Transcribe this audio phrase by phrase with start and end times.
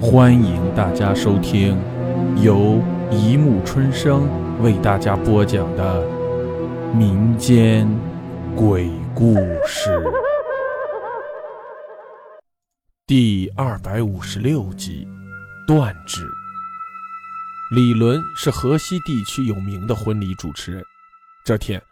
[0.00, 1.76] 欢迎大家收听
[2.40, 4.28] 由一木春生
[4.62, 6.06] 为大家播讲的
[6.94, 7.84] 民间
[8.54, 9.34] 鬼故
[9.66, 10.00] 事
[13.08, 15.04] 第二百五十六集
[15.66, 16.24] 《断指》。
[17.74, 20.84] 李伦是河西地区有名的婚礼主持人，
[21.44, 21.82] 这天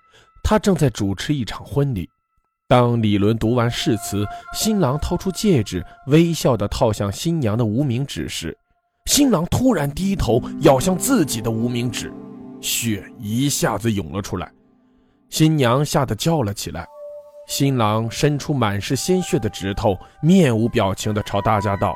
[0.45, 2.09] 他正在主持一场婚礼。
[2.69, 8.57] 当李伦读完誓词，新郎掏出戒指，微笑地套向新娘的无名指时，
[9.05, 12.13] 新郎突然低头咬向自己的无名指，
[12.61, 14.50] 血一下子涌了出来。
[15.31, 16.85] 新娘吓得叫了起来。
[17.46, 21.95] 新郎伸出满是鲜血的指头，面无表情地朝大家道：“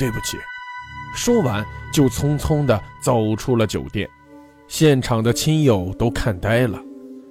[0.00, 0.36] 对不起。”
[1.14, 4.08] 说完就匆匆地走出了酒店。
[4.66, 6.82] 现场的亲友都看呆了。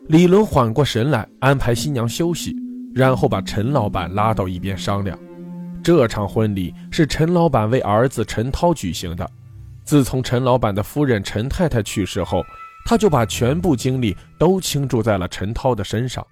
[0.07, 2.55] 李伦缓过神来，安排新娘休息，
[2.93, 5.17] 然后把陈老板拉到一边商量。
[5.83, 9.29] 这场婚礼是陈老板为儿子陈涛举行的。
[9.83, 12.41] 自从陈老板的夫人陈太太去世后，
[12.85, 16.25] 他就把全部精力都倾注在了陈涛的身上。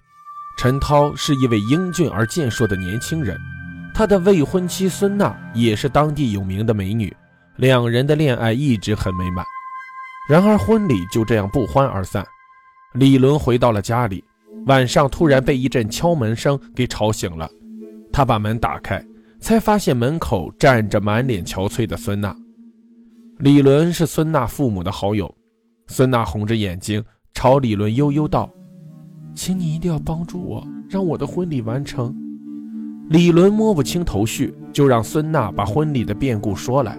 [0.56, 3.38] 陈涛是一位英俊而健硕的年轻人，
[3.94, 7.14] 他的未婚妻孙娜也是当地有名的美女，
[7.56, 9.44] 两人的恋爱一直很美满。
[10.28, 12.24] 然而婚礼就这样不欢而散。
[12.94, 14.22] 李伦回到了家里，
[14.66, 17.50] 晚上突然被一阵敲门声给吵醒了。
[18.12, 19.04] 他把门打开，
[19.40, 22.36] 才发现门口站着满脸憔悴的孙娜。
[23.38, 25.34] 李伦是孙娜父母的好友，
[25.86, 27.02] 孙娜红着眼睛
[27.34, 28.48] 朝李伦悠悠道
[29.34, 32.14] ：“请你一定要帮助我，让我的婚礼完成。”
[33.08, 36.96] 李伦摸不清头绪，就让孙娜把婚礼的变故说来。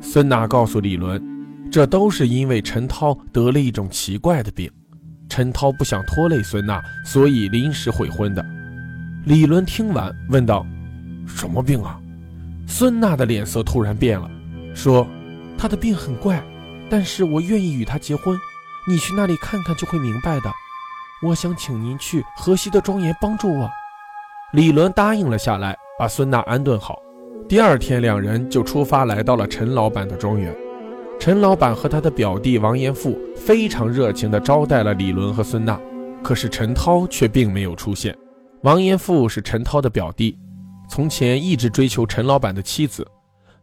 [0.00, 1.22] 孙娜告诉李伦，
[1.70, 4.70] 这都是因为陈涛得了一种奇怪的病。
[5.38, 8.44] 陈涛不想拖累孙娜，所以临时悔婚的。
[9.24, 10.66] 李伦听完问道
[11.28, 11.96] ：“什么病啊？”
[12.66, 14.28] 孙娜的脸色突然变了，
[14.74, 15.06] 说
[15.56, 16.42] ：“他的病很怪，
[16.90, 18.36] 但是我愿意与他结婚。
[18.88, 20.52] 你去那里看看就会明白的。
[21.22, 23.70] 我想请您去河西的庄园帮助我。”
[24.50, 26.98] 李伦答应了下来，把孙娜安顿好。
[27.48, 30.52] 第二天，两人就出发来到了陈老板的庄园。
[31.18, 35.78] 陈老板和他的表弟王延富非常热情地招待了李伦和孙娜，
[36.22, 38.16] 可是陈涛却并没有出现。
[38.62, 40.38] 王延富是陈涛的表弟，
[40.88, 43.06] 从前一直追求陈老板的妻子，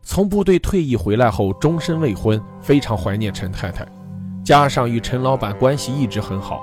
[0.03, 3.87] 从部队退役回来后终身未婚，非常怀念陈太太，
[4.43, 6.61] 加上与陈老板关系一直很好，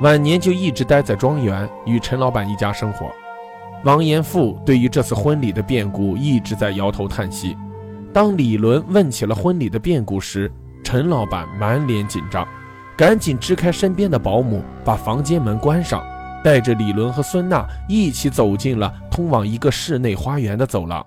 [0.00, 3.06] 晚年就一直待在庄园与陈老板一家生活。
[3.84, 7.56] 王延富对于这次婚礼的变故一直在摇头叹息。
[8.12, 10.52] 当李伦问起了婚礼的变故时，
[10.84, 12.46] 陈老板满脸紧张，
[12.94, 16.04] 赶紧支开身边的保姆，把房间门关上，
[16.44, 21.04] 带着李伦和孙娜一起走进了通往一个室内花园的走廊。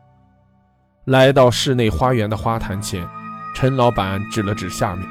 [1.06, 3.08] 来到室内花园的花坛前，
[3.54, 5.06] 陈老板指了指下面，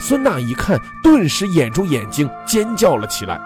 [0.00, 3.38] 孙娜一看，顿时掩住眼睛尖叫了起来。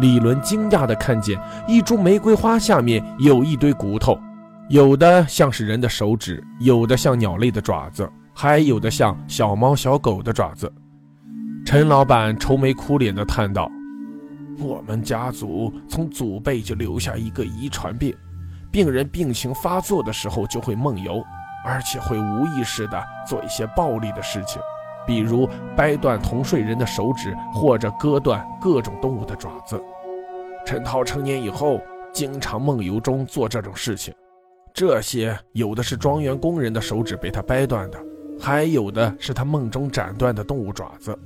[0.00, 4.18] 李伦惊讶地看见一株玫瑰花下面有一堆骨头。
[4.68, 10.70] 有的像是人的手指，有的像鸟类的爪子，还有的像小猫小狗的爪子。
[11.64, 13.70] 陈老板愁眉苦脸地叹道
[14.60, 18.14] ：“我们家族从祖辈就留下一个遗传病，
[18.70, 21.24] 病人病情发作的时候就会梦游，
[21.64, 24.60] 而且会无意识地做一些暴力的事情，
[25.06, 29.82] 比如掰断同睡人的手指，或者割断各种动物的爪子。
[30.66, 31.80] 陈涛成年以后，
[32.12, 34.12] 经常梦游中做这种事情。”
[34.78, 37.98] 这些有的是庄园工人的手指被他掰断的，
[38.40, 41.18] 还有的是他梦中斩断的动物爪子。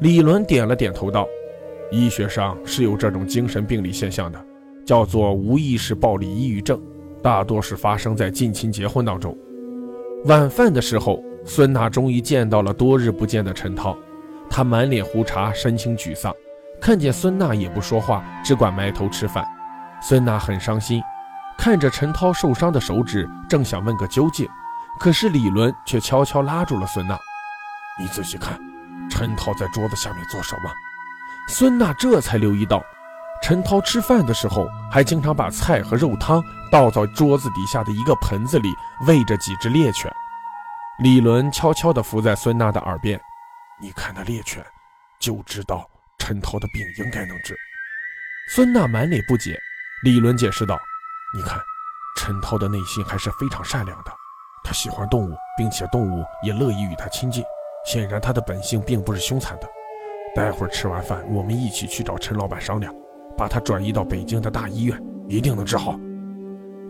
[0.00, 1.24] 李伦点了点头道
[1.92, 4.44] ：“医学上是有这种精神病理现象的，
[4.84, 6.82] 叫做无意识暴力抑郁症，
[7.22, 9.38] 大多是发生在近亲结婚当中。”
[10.26, 13.96] 晚饭的时候，孙娜终于见到了多日不见的陈涛，
[14.50, 16.34] 他满脸胡茬，神情沮丧，
[16.80, 19.46] 看见孙娜也不说话，只管埋头吃饭。
[20.02, 21.00] 孙娜很伤心。
[21.56, 24.48] 看着陈涛受伤的手指，正想问个究竟，
[24.98, 27.18] 可是李伦却悄悄拉住了孙娜
[27.98, 28.58] ：“你仔细看，
[29.10, 30.70] 陈涛在桌子下面做什么？”
[31.48, 32.82] 孙娜这才留意到，
[33.42, 38.74] 陈涛吃饭的时候还经常把菜和肉汤倒在桌子底下的一个盆子里，
[39.06, 40.12] 喂着几只猎犬。
[40.98, 43.20] 李伦悄悄地伏在孙娜的耳边
[43.80, 44.64] ：“你看那猎犬，
[45.18, 47.56] 就知道陈涛的病应该能治。”
[48.48, 49.58] 孙娜满脸不解，
[50.04, 50.78] 李伦解释道。
[51.34, 51.60] 你看，
[52.16, 54.12] 陈涛的内心还是非常善良的，
[54.62, 57.42] 他喜欢动物，并且动物也乐意与他亲近。
[57.84, 59.68] 显然，他的本性并不是凶残的。
[60.32, 62.94] 待会儿吃完饭，我们一起去找陈老板商量，
[63.36, 64.96] 把他转移到北京的大医院，
[65.28, 65.98] 一定能治好。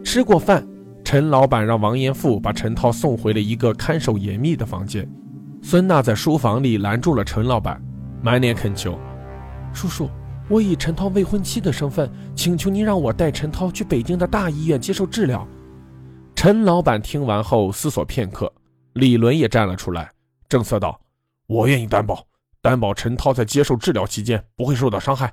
[0.05, 0.63] 吃过饭，
[1.05, 1.31] 陈。
[1.31, 5.09] 老板让王延富把陈涛送回了一个看守严密的房间。
[5.63, 7.83] 孙娜在书房里拦住了陈老板，
[8.23, 8.99] 满脸恳求
[9.73, 10.11] ：“叔叔，
[10.49, 15.47] 我以陈涛未婚妻的身份，请求您让我带陈涛去北京的大医院接受治疗。”
[16.37, 18.53] 陈老板听完后思索片刻，
[18.95, 20.11] 李伦也站了出来，
[20.49, 21.01] 正色道
[21.47, 22.27] ：“我愿意担保，
[22.61, 25.33] 担保陈涛在接受治疗期间不会受到伤害。”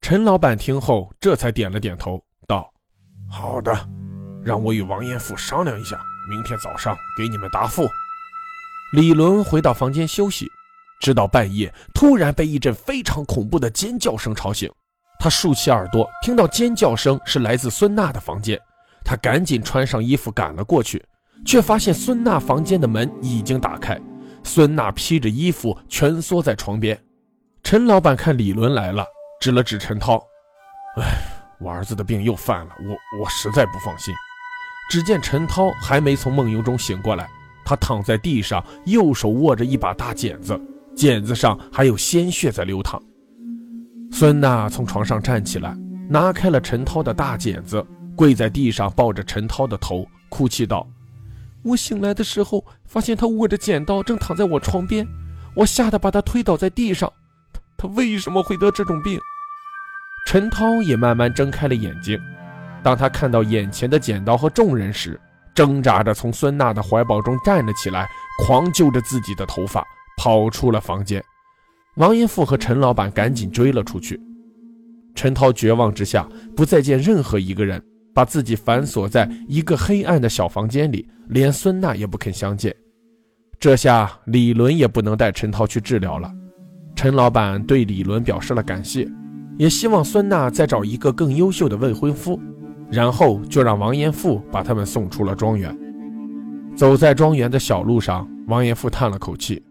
[0.00, 2.72] 陈老板听后这才点了点头，道
[3.30, 3.72] ：“好的。”
[4.44, 6.00] 让我与王彦富商量一下，
[6.30, 7.86] 明天早上给你们答复。
[8.92, 10.50] 李伦回到房间休息，
[11.00, 14.70] 直到半夜，突然被一阵非常恐怖的尖叫声吵醒。
[15.20, 18.58] 他竖起耳朵，听到尖叫声是来自孙娜的房间。
[19.04, 21.04] 他赶紧穿上衣服赶了过去，
[21.44, 23.98] 却发现孙娜房间的门已经打开，
[24.44, 27.00] 孙娜披着衣服蜷缩在床边。
[27.62, 29.04] 陈老板看李伦来了，
[29.40, 30.22] 指了指陈涛
[31.00, 31.04] ：“哎，
[31.60, 34.14] 我儿子的病又犯了，我我实在不放心。”
[34.90, 37.28] 只见陈涛还没从梦游中醒过来，
[37.64, 40.58] 他躺在地上，右手握着一把大剪子，
[40.98, 43.00] 剪子上还有鲜血在流淌。
[44.10, 45.72] 孙娜从床上站起来，
[46.10, 47.86] 拿开了陈涛的大剪子，
[48.16, 50.84] 跪在地上抱着陈涛的头，哭泣道
[51.62, 55.06] ：“我醒来的时候，发现他握着剪刀，正躺在我床边，
[55.54, 57.08] 我吓得把他推倒在地上。
[57.52, 59.20] 他他为什么会得这种病？”
[60.26, 62.18] 陈涛也慢慢睁开了眼睛。
[62.82, 65.20] 当他看到眼前的剪刀和众人时，
[65.54, 68.08] 挣扎着从孙娜的怀抱中站了起来，
[68.44, 69.86] 狂揪着自己的头发，
[70.18, 71.22] 跑出了房间。
[71.94, 74.20] 王延富和陈老板赶紧追了出去。
[75.14, 77.80] 陈涛绝望之下，不再见任何一个人，
[78.12, 82.74] 把自己反锁在一个黑暗的小房间里，连孙娜也不肯相见。
[83.60, 86.32] 这下李伦也不能带陈涛去治疗了。
[86.96, 89.08] 陈老板对李伦表示了感谢，
[89.56, 92.38] 也希望孙娜再找一个更优秀的未婚夫。
[92.90, 95.76] 然后就让王延富把他们送出了庄园。
[96.74, 99.62] 走在庄园的小路上，王延富叹了口气：“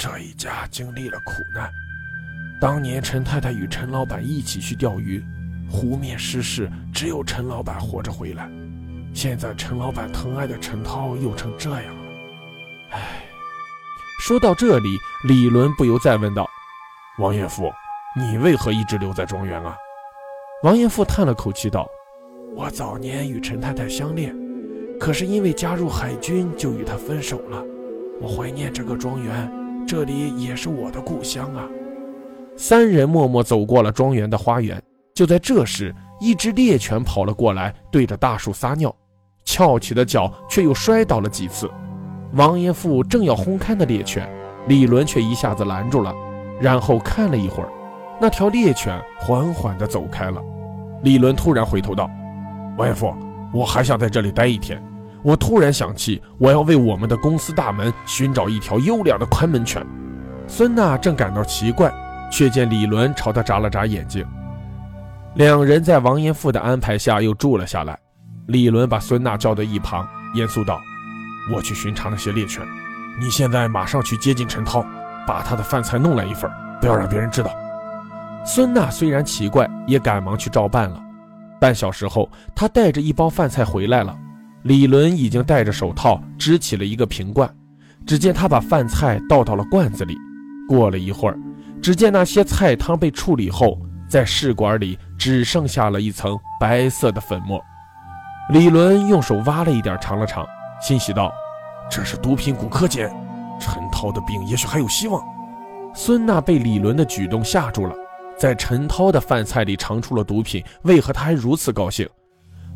[0.00, 1.70] 这一家经历了苦难。
[2.58, 5.22] 当年陈太太与陈老板一起去钓鱼，
[5.70, 8.48] 湖面失事，只有陈老板活着回来。
[9.12, 12.02] 现在陈老板疼爱的陈涛又成这样了。
[12.92, 13.26] 唉。”
[14.24, 14.88] 说到这里，
[15.28, 16.48] 李伦不由再问道
[17.20, 17.70] ：“王延富，
[18.16, 19.76] 你为何一直留在庄园啊？”
[20.64, 21.86] 王延富叹了口气道。
[22.56, 24.34] 我早年与陈太太相恋，
[24.98, 27.62] 可是因为加入海军就与她分手了。
[28.18, 29.50] 我怀念这个庄园，
[29.90, 31.66] 这里也是我的故乡啊。
[32.56, 34.80] 三人默默走过了庄园的花园。
[35.12, 38.94] 就在这时，一只猎犬跑了过来，对着大树撒尿，
[39.44, 41.68] 翘起的脚却又摔倒了几次。
[42.34, 44.30] 王延富正要轰开那猎犬，
[44.68, 46.14] 李伦却一下子拦住了，
[46.60, 47.68] 然后看了一会儿，
[48.20, 50.40] 那条猎犬缓缓地走开了。
[51.02, 52.08] 李伦突然回头道。
[52.78, 53.12] 王爷父，
[53.52, 54.80] 我还想在这里待一天。
[55.22, 59.84] 我突然想起，我要为我们的公司大门寻找一条优良的看门犬。
[60.46, 61.92] 孙娜正感到奇怪，
[62.32, 64.26] 却见李伦朝他眨了眨眼睛。
[65.34, 67.98] 两人在王延富的安排下又住了下来。
[68.46, 70.80] 李伦把孙娜叫到一旁，严肃道
[71.54, 72.66] ：“我去巡查那些猎犬，
[73.20, 74.84] 你现在马上去接近陈涛，
[75.26, 76.50] 把他的饭菜弄来一份，
[76.80, 77.50] 不要让别人知道。”
[78.44, 81.00] 孙娜虽然奇怪，也赶忙去照办了。
[81.60, 84.16] 半小时后，他带着一包饭菜回来了。
[84.62, 87.48] 李伦已经戴着手套，支起了一个瓶罐。
[88.06, 90.16] 只见他把饭菜倒到了罐子里。
[90.68, 91.38] 过了一会儿，
[91.82, 97.60] 只见那些菜汤被处理后，在试管里只剩下了一层白色的粉末。
[98.50, 100.46] 李伦用手挖了一点，尝了尝，
[100.80, 101.30] 欣喜道
[101.90, 103.10] ：“这是毒品骨科碱，
[103.60, 105.22] 陈涛的病也许还有希望。”
[105.94, 107.94] 孙娜被李伦的举动吓住了。
[108.38, 112.08] 在陈涛的饭菜里尝出了毒品，为何他还如此高兴？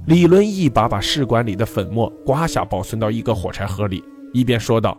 [0.07, 4.99] 李伦一把把试管里的粉末刮下，保存到一个火柴盒里，一边说道：“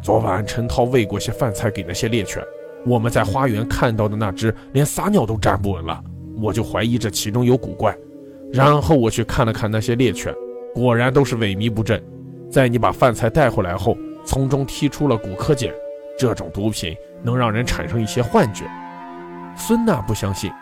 [0.00, 2.40] 昨晚陈涛喂过些饭菜给那些猎犬，
[2.86, 6.00] 我们在花园看到的那只连撒尿都站不稳了，
[6.40, 7.92] 我就怀疑这其中有古怪。
[8.52, 10.32] 然后我去看了看那些猎犬，
[10.76, 12.00] 果然都是萎靡不振。
[12.48, 15.70] 在你把饭菜带回来后，从中提出了骨科碱，
[16.16, 16.94] 这种毒品
[17.24, 18.64] 能让人产生一些幻觉。”
[19.58, 20.52] 孙娜不相信，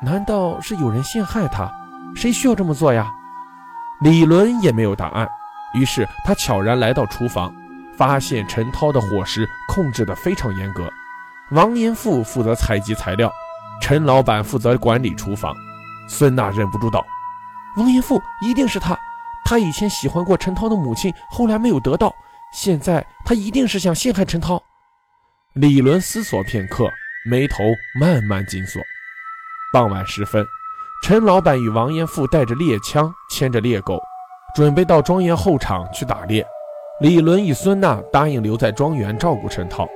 [0.00, 1.68] 难道是有人陷害他？
[2.14, 3.10] 谁需要这么做呀？
[4.00, 5.28] 李伦也没有答案。
[5.74, 7.54] 于是他悄然来到厨房，
[7.96, 10.90] 发现陈涛的伙食控制得非常严格。
[11.52, 13.30] 王延富负责采集材料，
[13.80, 15.54] 陈老板负责管理厨房。
[16.08, 17.06] 孙娜忍不住道
[17.76, 18.98] ：“王延富一定是他，
[19.44, 22.14] 他以前喜欢过陈涛的母亲，后来没有得到，
[22.52, 24.62] 现在他一定是想陷害陈涛。”
[25.54, 26.90] 李伦思索片刻。
[27.22, 27.62] 眉头
[28.00, 28.80] 慢慢紧锁。
[29.74, 30.42] 傍晚时分，
[31.02, 33.98] 陈老板与王延富带着猎枪，牵着猎狗，
[34.54, 36.44] 准备到庄园后场去打猎。
[37.00, 39.88] 李伦与孙娜答应留在庄园照顾陈涛。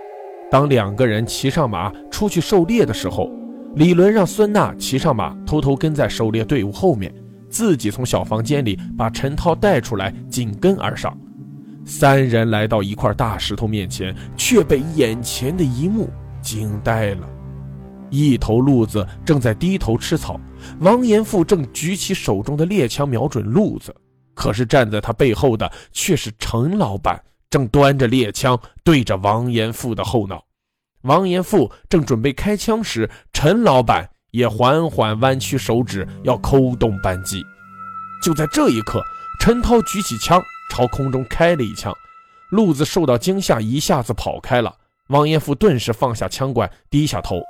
[0.50, 3.30] 当两个人骑上马出去狩猎的时候，
[3.74, 7.14] 李伦让孙娜骑上马，偷偷跟在狩猎队伍后面，
[7.50, 11.16] 自己从小房间里把陈涛带出来，紧跟而上。
[11.84, 16.08] 三人来到一块大石头面前，却被眼前的一幕
[16.40, 17.28] 惊呆了。
[18.14, 20.40] 一头鹿子正在低头吃草，
[20.78, 23.94] 王延富正举起手中的猎枪瞄准鹿子，
[24.34, 27.20] 可是站在他背后的却是陈老板。
[27.50, 30.44] 正端着猎枪对着王延富的后脑，
[31.02, 37.44] 王延富正准备开枪时，陈老板也缓缓弯曲手指要扣动扳机。
[38.24, 39.00] 就在这一刻，
[39.38, 41.94] 陈涛举起枪朝空中开了一枪，
[42.50, 44.74] 路子受到惊吓，一下子跑开了。
[45.08, 47.40] 王延富顿时放下枪管，低下头。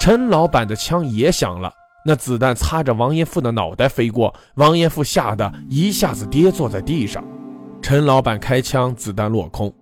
[0.00, 1.72] 陈老板的枪也响了，
[2.04, 7.24] 那子弹擦着王延富的脑袋飞过，王延富吓得一下子跌坐在地上。
[7.82, 9.72] 陈老板开枪，子弹落空。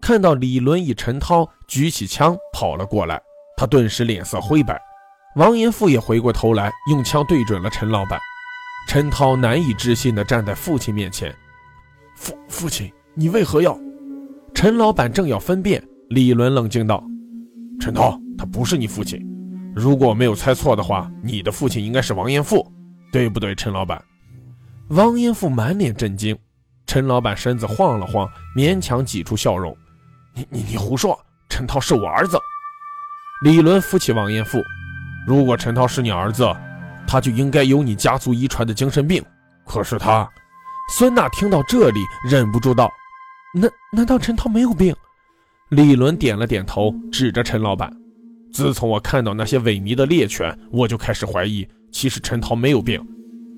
[0.00, 3.20] 看到李伦与陈涛举起枪跑了过来，
[3.56, 4.80] 他顿时脸色灰白。
[5.36, 8.18] 王延富也回过头来，用枪对准了陈老板。
[8.86, 11.34] 陈涛难以置信地站在父亲面前
[12.16, 13.78] ：“父父亲，你为何要？”
[14.54, 17.02] 陈老板正要分辨，李伦冷静道
[17.80, 19.18] ：“陈涛，他不是你父亲。
[19.74, 22.70] 如果没有猜错的话，你的父亲应该是王延富，
[23.12, 24.02] 对不对？”陈老板。
[24.88, 26.36] 王延富满脸震惊。
[26.86, 29.76] 陈老板身子晃了晃，勉强挤出笑容
[30.34, 31.18] ：“你你你胡说！
[31.48, 32.38] 陈涛是我儿子。”
[33.42, 34.62] 李伦扶起王延富
[35.26, 36.46] ：“如果陈涛是你儿子，
[37.06, 39.24] 他就应该有你家族遗传的精神病。
[39.66, 40.28] 可是他……”
[40.92, 42.92] 孙娜听到这里，忍不住道
[43.58, 44.94] ：“难难道陈涛没有病？”
[45.70, 47.90] 李伦点了点头，指着陈老板
[48.54, 53.04] ：“自从我看到那些萎靡的猎犬，我就开始怀疑，其实陈涛没有病。”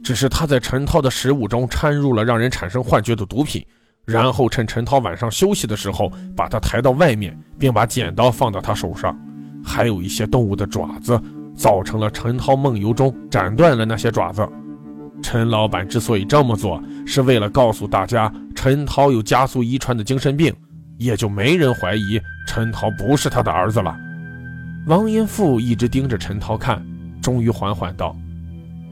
[0.02, 3.62] 只是他在陈涛的食物中掺入了让人产生幻觉的毒品，
[4.06, 9.14] 然后趁陈涛晚上休息的时候，把他抬到外面，并把剪刀放到他手上，
[9.62, 11.20] 还有一些动物的爪子，
[11.54, 14.48] 造成了陈涛梦游中斩断了那些爪子。
[15.22, 20.54] 陈老板之所以这么做，是为了告诉大家陈涛有家族遗传的精神病，
[20.98, 23.94] 也就没人怀疑陈涛不是他的儿子了。
[24.86, 26.80] 王延富一直盯着陈涛看，
[27.20, 28.14] 终于缓缓道。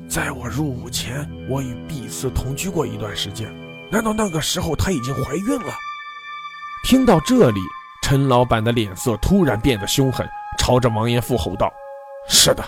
[0.08, 3.48] 在我入伍前，我与碧丝同居过一段时间。
[3.92, 5.72] 难道那个时候她已经怀孕了？
[6.84, 7.60] 听到这里，
[8.02, 10.26] 陈老板的脸色突然变得凶狠，
[10.58, 11.72] 朝着王延富吼道
[12.28, 12.64] ：“是的，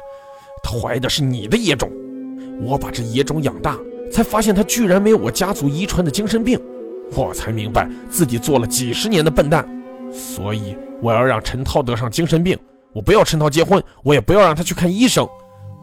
[0.62, 1.90] 她怀的是你的野种。
[2.61, 3.76] 我把这野种养大，
[4.12, 6.61] 才发现她居然没有我家族遗传的精神病。
[7.16, 9.68] 我才明白自己做了几十年的笨蛋。
[10.12, 12.56] 所以我要让陈涛得上精神病。
[12.97, 15.29] 我不要陈涛结婚，我也不要让他去看医生。”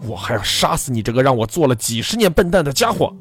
[0.10, 3.15] 我还要杀死你这个让我做了几十年笨蛋的家伙！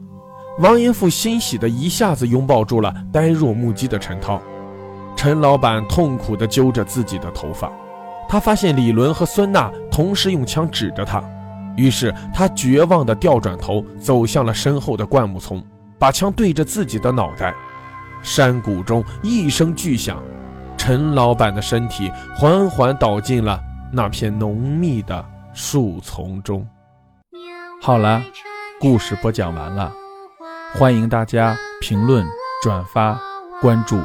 [0.60, 4.40] 王延富欣喜的一下子拥抱住了呆若木鸡的陈涛。
[5.14, 7.70] 陈老板痛苦地揪着自己的头发，
[8.26, 11.22] 他发现李伦和孙娜同时用枪指着他，
[11.76, 15.62] 于是他绝望地调转头走向了身后的灌木丛，
[15.98, 17.54] 把枪对着自己的脑袋。
[18.22, 20.20] 山谷中一声巨响，
[20.78, 23.60] 陈老板的身体缓缓倒进了
[23.92, 25.24] 那片浓密的。
[25.54, 26.66] 树丛中。
[27.82, 28.22] 好了，
[28.80, 29.92] 故事播讲完了，
[30.72, 32.26] 欢迎大家评论、
[32.62, 33.20] 转发、
[33.60, 34.00] 关注，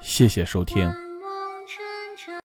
[0.00, 1.09] 谢谢收听。